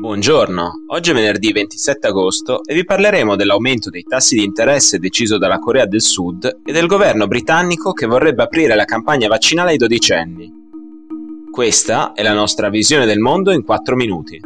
Buongiorno, 0.00 0.84
oggi 0.90 1.10
è 1.10 1.12
venerdì 1.12 1.50
27 1.50 2.06
agosto 2.06 2.62
e 2.62 2.72
vi 2.72 2.84
parleremo 2.84 3.34
dell'aumento 3.34 3.90
dei 3.90 4.04
tassi 4.04 4.36
di 4.36 4.44
interesse 4.44 5.00
deciso 5.00 5.38
dalla 5.38 5.58
Corea 5.58 5.86
del 5.86 6.02
Sud 6.02 6.60
e 6.64 6.70
del 6.70 6.86
governo 6.86 7.26
britannico 7.26 7.92
che 7.92 8.06
vorrebbe 8.06 8.44
aprire 8.44 8.76
la 8.76 8.84
campagna 8.84 9.26
vaccinale 9.26 9.72
ai 9.72 9.76
dodicenni. 9.76 10.52
Questa 11.50 12.12
è 12.12 12.22
la 12.22 12.32
nostra 12.32 12.68
visione 12.68 13.06
del 13.06 13.18
mondo 13.18 13.50
in 13.50 13.64
4 13.64 13.96
minuti. 13.96 14.40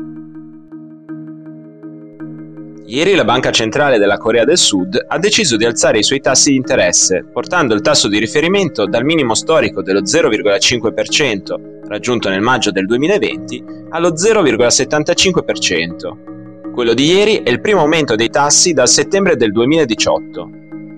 Ieri 2.86 3.14
la 3.14 3.24
Banca 3.24 3.50
Centrale 3.50 3.98
della 3.98 4.16
Corea 4.16 4.46
del 4.46 4.56
Sud 4.56 5.04
ha 5.06 5.18
deciso 5.18 5.58
di 5.58 5.66
alzare 5.66 5.98
i 5.98 6.02
suoi 6.02 6.20
tassi 6.20 6.52
di 6.52 6.56
interesse, 6.56 7.26
portando 7.30 7.74
il 7.74 7.82
tasso 7.82 8.08
di 8.08 8.18
riferimento 8.18 8.86
dal 8.86 9.04
minimo 9.04 9.34
storico 9.34 9.82
dello 9.82 10.00
0,5% 10.00 11.72
raggiunto 11.92 12.30
nel 12.30 12.40
maggio 12.40 12.70
del 12.70 12.86
2020, 12.86 13.64
allo 13.90 14.14
0,75%. 14.14 16.72
Quello 16.72 16.94
di 16.94 17.04
ieri 17.04 17.42
è 17.42 17.50
il 17.50 17.60
primo 17.60 17.80
aumento 17.80 18.14
dei 18.14 18.30
tassi 18.30 18.72
dal 18.72 18.88
settembre 18.88 19.36
del 19.36 19.52
2018. 19.52 20.50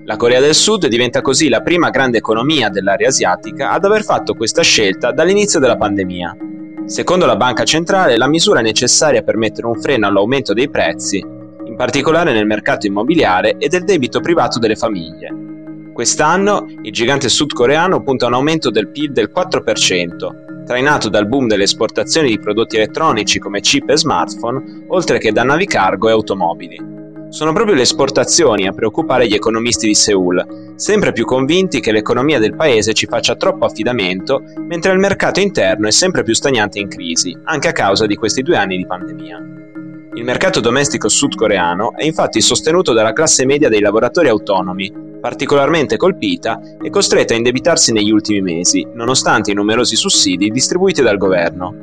La 0.04 0.16
Corea 0.16 0.38
del 0.38 0.54
Sud 0.54 0.86
diventa 0.86 1.20
così 1.20 1.48
la 1.48 1.62
prima 1.62 1.90
grande 1.90 2.18
economia 2.18 2.68
dell'area 2.68 3.08
asiatica 3.08 3.72
ad 3.72 3.84
aver 3.84 4.04
fatto 4.04 4.34
questa 4.34 4.62
scelta 4.62 5.10
dall'inizio 5.10 5.58
della 5.58 5.76
pandemia. 5.76 6.36
Secondo 6.84 7.26
la 7.26 7.34
Banca 7.34 7.64
Centrale, 7.64 8.16
la 8.16 8.28
misura 8.28 8.60
è 8.60 8.62
necessaria 8.62 9.22
per 9.22 9.36
mettere 9.36 9.66
un 9.66 9.80
freno 9.80 10.06
all'aumento 10.06 10.52
dei 10.52 10.70
prezzi, 10.70 11.18
in 11.18 11.74
particolare 11.76 12.32
nel 12.32 12.46
mercato 12.46 12.86
immobiliare 12.86 13.56
e 13.58 13.66
del 13.66 13.82
debito 13.82 14.20
privato 14.20 14.60
delle 14.60 14.76
famiglie. 14.76 15.90
Quest'anno 15.92 16.66
il 16.82 16.92
gigante 16.92 17.28
sudcoreano 17.28 18.04
punta 18.04 18.26
a 18.26 18.28
un 18.28 18.34
aumento 18.34 18.70
del 18.70 18.90
PIL 18.90 19.10
del 19.10 19.32
4%, 19.34 20.52
trainato 20.64 21.08
dal 21.08 21.28
boom 21.28 21.46
delle 21.46 21.64
esportazioni 21.64 22.28
di 22.28 22.38
prodotti 22.38 22.76
elettronici 22.76 23.38
come 23.38 23.60
chip 23.60 23.88
e 23.90 23.96
smartphone, 23.96 24.84
oltre 24.88 25.18
che 25.18 25.32
da 25.32 25.42
navi 25.44 25.66
cargo 25.66 26.08
e 26.08 26.12
automobili. 26.12 26.92
Sono 27.28 27.52
proprio 27.52 27.74
le 27.74 27.82
esportazioni 27.82 28.66
a 28.68 28.72
preoccupare 28.72 29.26
gli 29.26 29.34
economisti 29.34 29.88
di 29.88 29.94
Seoul, 29.94 30.72
sempre 30.76 31.12
più 31.12 31.24
convinti 31.24 31.80
che 31.80 31.90
l'economia 31.90 32.38
del 32.38 32.54
paese 32.54 32.92
ci 32.92 33.06
faccia 33.06 33.34
troppo 33.34 33.64
affidamento, 33.64 34.42
mentre 34.68 34.92
il 34.92 35.00
mercato 35.00 35.40
interno 35.40 35.88
è 35.88 35.90
sempre 35.90 36.22
più 36.22 36.32
stagnante 36.32 36.78
in 36.78 36.86
crisi, 36.86 37.36
anche 37.44 37.68
a 37.68 37.72
causa 37.72 38.06
di 38.06 38.14
questi 38.14 38.42
due 38.42 38.56
anni 38.56 38.76
di 38.76 38.86
pandemia. 38.86 39.38
Il 40.14 40.22
mercato 40.22 40.60
domestico 40.60 41.08
sudcoreano 41.08 41.96
è 41.96 42.04
infatti 42.04 42.40
sostenuto 42.40 42.92
dalla 42.92 43.12
classe 43.12 43.44
media 43.44 43.68
dei 43.68 43.80
lavoratori 43.80 44.28
autonomi, 44.28 44.92
particolarmente 45.24 45.96
colpita 45.96 46.60
e 46.82 46.90
costretta 46.90 47.32
a 47.32 47.38
indebitarsi 47.38 47.92
negli 47.92 48.10
ultimi 48.10 48.42
mesi, 48.42 48.86
nonostante 48.92 49.52
i 49.52 49.54
numerosi 49.54 49.96
sussidi 49.96 50.50
distribuiti 50.50 51.00
dal 51.00 51.16
governo. 51.16 51.74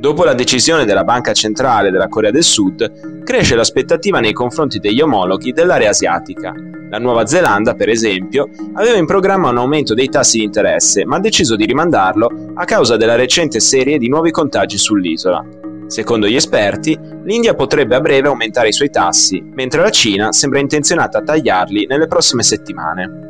Dopo 0.00 0.24
la 0.24 0.34
decisione 0.34 0.84
della 0.84 1.04
Banca 1.04 1.32
Centrale 1.34 1.92
della 1.92 2.08
Corea 2.08 2.32
del 2.32 2.42
Sud, 2.42 3.22
cresce 3.22 3.54
l'aspettativa 3.54 4.18
nei 4.18 4.32
confronti 4.32 4.80
degli 4.80 5.00
omologhi 5.00 5.52
dell'area 5.52 5.90
asiatica. 5.90 6.52
La 6.90 6.98
Nuova 6.98 7.26
Zelanda, 7.26 7.74
per 7.74 7.90
esempio, 7.90 8.48
aveva 8.72 8.96
in 8.96 9.06
programma 9.06 9.50
un 9.50 9.58
aumento 9.58 9.94
dei 9.94 10.08
tassi 10.08 10.38
di 10.38 10.44
interesse, 10.44 11.04
ma 11.04 11.18
ha 11.18 11.20
deciso 11.20 11.54
di 11.54 11.64
rimandarlo 11.64 12.28
a 12.54 12.64
causa 12.64 12.96
della 12.96 13.14
recente 13.14 13.60
serie 13.60 13.98
di 13.98 14.08
nuovi 14.08 14.32
contagi 14.32 14.78
sull'isola. 14.78 15.67
Secondo 15.88 16.28
gli 16.28 16.36
esperti, 16.36 16.98
l'India 17.24 17.54
potrebbe 17.54 17.94
a 17.94 18.00
breve 18.00 18.28
aumentare 18.28 18.68
i 18.68 18.72
suoi 18.72 18.90
tassi, 18.90 19.42
mentre 19.42 19.80
la 19.80 19.88
Cina 19.88 20.32
sembra 20.32 20.60
intenzionata 20.60 21.18
a 21.18 21.22
tagliarli 21.22 21.86
nelle 21.86 22.06
prossime 22.06 22.42
settimane. 22.42 23.26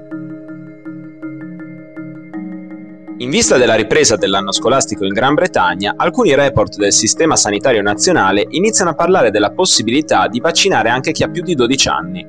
In 3.18 3.30
vista 3.30 3.56
della 3.56 3.76
ripresa 3.76 4.16
dell'anno 4.16 4.50
scolastico 4.50 5.04
in 5.04 5.12
Gran 5.12 5.34
Bretagna, 5.34 5.94
alcuni 5.96 6.34
report 6.34 6.76
del 6.76 6.92
Sistema 6.92 7.36
Sanitario 7.36 7.80
Nazionale 7.80 8.46
iniziano 8.50 8.90
a 8.90 8.94
parlare 8.94 9.30
della 9.30 9.52
possibilità 9.52 10.26
di 10.26 10.40
vaccinare 10.40 10.88
anche 10.88 11.12
chi 11.12 11.22
ha 11.22 11.30
più 11.30 11.42
di 11.42 11.54
12 11.54 11.88
anni. 11.88 12.26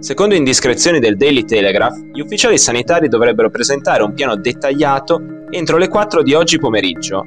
Secondo 0.00 0.34
indiscrezioni 0.34 0.98
del 0.98 1.16
Daily 1.16 1.44
Telegraph, 1.44 1.98
gli 2.12 2.20
ufficiali 2.20 2.58
sanitari 2.58 3.08
dovrebbero 3.08 3.48
presentare 3.48 4.02
un 4.02 4.12
piano 4.12 4.36
dettagliato 4.36 5.20
entro 5.50 5.76
le 5.76 5.88
4 5.88 6.22
di 6.22 6.34
oggi 6.34 6.58
pomeriggio, 6.58 7.26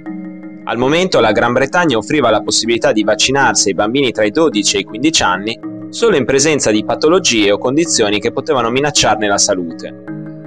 al 0.71 0.77
momento 0.77 1.19
la 1.19 1.33
Gran 1.33 1.51
Bretagna 1.51 1.97
offriva 1.97 2.29
la 2.29 2.41
possibilità 2.41 2.93
di 2.93 3.03
vaccinarsi 3.03 3.67
ai 3.67 3.73
bambini 3.73 4.13
tra 4.13 4.23
i 4.23 4.31
12 4.31 4.77
e 4.77 4.79
i 4.79 4.83
15 4.85 5.23
anni 5.23 5.59
solo 5.89 6.15
in 6.15 6.23
presenza 6.23 6.71
di 6.71 6.85
patologie 6.85 7.51
o 7.51 7.57
condizioni 7.57 8.21
che 8.21 8.31
potevano 8.31 8.69
minacciarne 8.69 9.27
la 9.27 9.37
salute. 9.37 10.03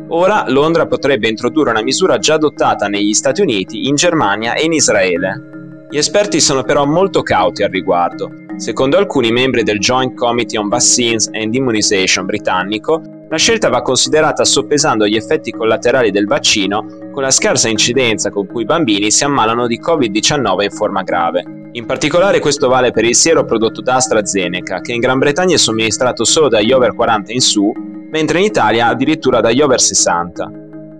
Ora 0.08 0.46
Londra 0.48 0.86
potrebbe 0.86 1.28
introdurre 1.28 1.72
una 1.72 1.82
misura 1.82 2.16
già 2.16 2.34
adottata 2.34 2.88
negli 2.88 3.12
Stati 3.12 3.42
Uniti, 3.42 3.86
in 3.86 3.96
Germania 3.96 4.54
e 4.54 4.64
in 4.64 4.72
Israele. 4.72 5.86
Gli 5.90 5.98
esperti 5.98 6.40
sono 6.40 6.62
però 6.62 6.86
molto 6.86 7.20
cauti 7.20 7.62
al 7.62 7.70
riguardo. 7.70 8.30
Secondo 8.56 8.96
alcuni 8.96 9.30
membri 9.30 9.62
del 9.62 9.78
Joint 9.78 10.14
Committee 10.14 10.58
on 10.58 10.68
Vaccines 10.68 11.28
and 11.34 11.54
Immunization 11.54 12.24
britannico, 12.24 13.02
la 13.34 13.40
scelta 13.40 13.68
va 13.68 13.82
considerata 13.82 14.44
soppesando 14.44 15.08
gli 15.08 15.16
effetti 15.16 15.50
collaterali 15.50 16.12
del 16.12 16.26
vaccino 16.26 16.86
con 17.10 17.20
la 17.20 17.32
scarsa 17.32 17.68
incidenza 17.68 18.30
con 18.30 18.46
cui 18.46 18.62
i 18.62 18.64
bambini 18.64 19.10
si 19.10 19.24
ammalano 19.24 19.66
di 19.66 19.80
Covid-19 19.80 20.62
in 20.62 20.70
forma 20.70 21.02
grave. 21.02 21.42
In 21.72 21.84
particolare 21.84 22.38
questo 22.38 22.68
vale 22.68 22.92
per 22.92 23.04
il 23.04 23.16
siero 23.16 23.44
prodotto 23.44 23.80
da 23.80 23.96
AstraZeneca, 23.96 24.80
che 24.80 24.92
in 24.92 25.00
Gran 25.00 25.18
Bretagna 25.18 25.56
è 25.56 25.58
somministrato 25.58 26.22
solo 26.22 26.46
dagli 26.46 26.70
over 26.70 26.94
40 26.94 27.32
in 27.32 27.40
su, 27.40 27.72
mentre 28.08 28.38
in 28.38 28.44
Italia 28.44 28.86
addirittura 28.86 29.40
dagli 29.40 29.62
over 29.62 29.80
60. 29.80 30.50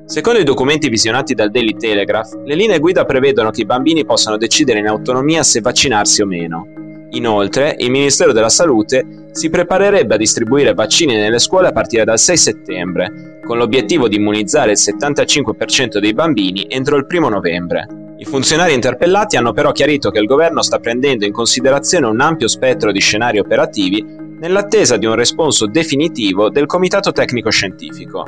Secondo 0.05 0.41
i 0.41 0.45
documenti 0.45 0.89
visionati 0.89 1.35
dal 1.35 1.53
Daily 1.53 1.77
Telegraph, 1.77 2.33
le 2.45 2.57
linee 2.57 2.81
guida 2.81 3.05
prevedono 3.05 3.51
che 3.51 3.61
i 3.61 3.65
bambini 3.65 4.05
possano 4.05 4.37
decidere 4.37 4.81
in 4.81 4.89
autonomia 4.89 5.45
se 5.45 5.61
vaccinarsi 5.61 6.21
o 6.21 6.27
meno. 6.27 6.74
Inoltre, 7.15 7.77
il 7.79 7.91
Ministero 7.91 8.33
della 8.33 8.49
Salute 8.49 9.29
si 9.33 9.49
preparerebbe 9.49 10.15
a 10.15 10.19
distribuire 10.19 10.75
vaccini 10.75 11.15
nelle 11.15 11.39
scuole 11.39 11.69
a 11.69 11.73
partire 11.73 12.05
dal 12.05 12.19
6 12.19 12.37
settembre, 12.37 13.41
con 13.45 13.57
l'obiettivo 13.57 14.09
di 14.09 14.17
immunizzare 14.17 14.73
il 14.73 14.79
75% 14.79 15.99
dei 15.99 16.13
bambini 16.13 16.67
entro 16.69 16.97
il 16.97 17.07
1 17.09 17.29
novembre. 17.29 17.87
I 18.17 18.25
funzionari 18.25 18.75
interpellati 18.75 19.37
hanno 19.37 19.53
però 19.53 19.71
chiarito 19.73 20.11
che 20.11 20.19
il 20.19 20.27
governo 20.27 20.63
sta 20.63 20.79
prendendo 20.79 21.25
in 21.25 21.33
considerazione 21.33 22.07
un 22.07 22.21
ampio 22.21 22.49
spettro 22.49 22.91
di 22.91 23.01
scenari 23.01 23.39
operativi 23.39 24.05
nell'attesa 24.39 24.97
di 24.97 25.07
un 25.07 25.15
responso 25.15 25.67
definitivo 25.67 26.51
del 26.51 26.67
Comitato 26.67 27.13
Tecnico 27.13 27.51
Scientifico. 27.51 28.25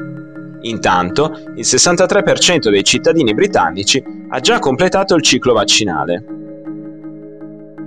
Intanto, 0.62 1.30
il 1.54 1.64
63% 1.64 2.70
dei 2.70 2.84
cittadini 2.84 3.34
britannici 3.34 4.02
ha 4.28 4.40
già 4.40 4.58
completato 4.58 5.14
il 5.14 5.22
ciclo 5.22 5.52
vaccinale. 5.52 6.35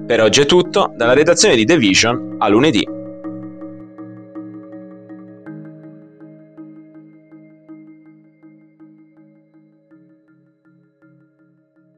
Per 0.09 0.19
oggi 0.21 0.41
è 0.41 0.47
tutto, 0.47 0.91
dalla 0.95 1.13
redazione 1.13 1.55
di 1.55 1.65
The 1.65 1.77
Vision 1.77 2.37
a 2.39 2.47
lunedì. 2.47 2.98